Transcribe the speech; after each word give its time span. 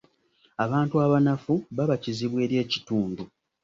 Abantu 0.65 0.95
abanafu 1.05 1.53
baba 1.75 1.95
kizibu 2.03 2.35
eri 2.45 2.55
ekitundu. 2.63 3.23